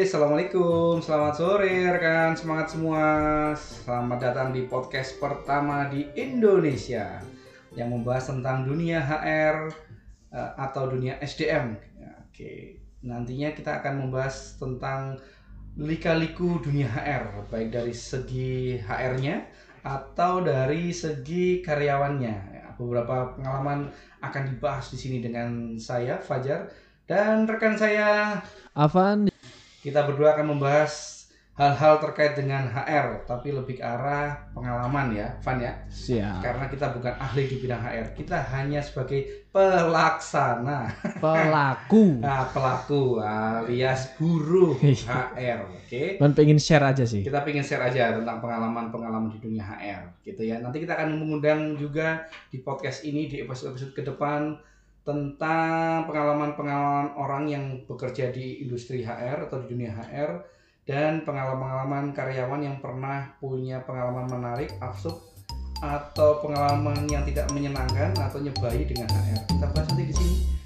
assalamualaikum, 0.00 0.96
selamat 1.04 1.34
sore 1.36 1.92
rekan 1.92 2.32
semangat 2.32 2.72
semua. 2.72 3.04
Selamat 3.52 4.16
datang 4.16 4.48
di 4.48 4.64
podcast 4.64 5.20
pertama 5.20 5.92
di 5.92 6.08
Indonesia 6.16 7.20
yang 7.76 7.92
membahas 7.92 8.32
tentang 8.32 8.64
dunia 8.64 9.04
HR 9.04 9.76
eh, 10.32 10.52
atau 10.56 10.88
dunia 10.88 11.20
SDM. 11.20 11.76
Oke, 12.32 12.80
nantinya 13.04 13.52
kita 13.52 13.84
akan 13.84 14.08
membahas 14.08 14.56
tentang 14.56 15.20
lika-liku 15.76 16.56
dunia 16.64 16.88
HR, 16.88 17.44
baik 17.52 17.76
dari 17.76 17.92
segi 17.92 18.80
HR-nya 18.80 19.44
atau 19.84 20.40
dari 20.40 20.96
segi 20.96 21.60
karyawannya. 21.60 22.36
Ya, 22.56 22.72
beberapa 22.72 23.36
pengalaman 23.36 23.92
akan 24.24 24.42
dibahas 24.48 24.88
di 24.88 24.96
sini 24.96 25.20
dengan 25.20 25.76
saya 25.76 26.16
Fajar 26.16 26.72
dan 27.10 27.42
rekan 27.42 27.74
saya 27.74 28.38
Avan 28.70 29.26
kita 29.82 30.06
berdua 30.06 30.38
akan 30.38 30.54
membahas 30.54 31.18
hal-hal 31.58 32.00
terkait 32.00 32.38
dengan 32.40 32.70
HR, 32.72 33.26
tapi 33.28 33.52
lebih 33.52 33.82
ke 33.82 33.84
arah 33.84 34.48
pengalaman 34.56 35.12
ya, 35.12 35.28
Van 35.44 35.60
ya. 35.60 35.76
siap 35.92 36.40
Karena 36.40 36.70
kita 36.72 36.94
bukan 36.94 37.12
ahli 37.20 37.50
di 37.50 37.60
bidang 37.60 37.82
HR, 37.82 38.14
kita 38.16 38.38
hanya 38.54 38.80
sebagai 38.80 39.50
pelaksana, 39.50 40.88
pelaku 41.20 42.16
nah, 42.24 42.48
pelaku 42.48 43.18
alias 43.20 44.14
buruh 44.16 44.78
HR, 44.80 45.68
oke? 45.68 46.04
dan 46.22 46.30
pengen 46.32 46.62
share 46.62 46.86
aja 46.86 47.04
sih 47.04 47.26
Kita 47.26 47.42
pengen 47.44 47.66
share 47.66 47.90
aja 47.90 48.16
tentang 48.16 48.38
pengalaman-pengalaman 48.38 49.34
di 49.34 49.42
dunia 49.42 49.66
HR, 49.66 50.22
gitu 50.22 50.46
ya. 50.46 50.62
Nanti 50.62 50.80
kita 50.80 50.94
akan 50.94 51.18
mengundang 51.18 51.74
juga 51.74 52.30
di 52.48 52.62
podcast 52.62 53.02
ini 53.02 53.26
di 53.26 53.42
episode-episode 53.42 53.92
ke 53.98 54.06
depan 54.06 54.70
tentang 55.00 56.04
pengalaman-pengalaman 56.04 57.16
orang 57.16 57.44
yang 57.48 57.64
bekerja 57.88 58.28
di 58.30 58.60
industri 58.64 59.00
HR 59.00 59.48
atau 59.48 59.64
di 59.64 59.72
dunia 59.72 59.96
HR 59.96 60.44
dan 60.84 61.24
pengalaman-pengalaman 61.24 62.12
karyawan 62.12 62.60
yang 62.60 62.76
pernah 62.82 63.32
punya 63.40 63.80
pengalaman 63.86 64.28
menarik, 64.28 64.74
absurd 64.82 65.16
atau 65.80 66.44
pengalaman 66.44 67.08
yang 67.08 67.24
tidak 67.24 67.48
menyenangkan 67.56 68.12
atau 68.20 68.36
nyebai 68.36 68.84
dengan 68.84 69.08
HR. 69.08 69.40
Kita 69.48 69.66
bahas 69.72 69.86
nanti 69.88 70.04
di 70.04 70.14
sini 70.14 70.59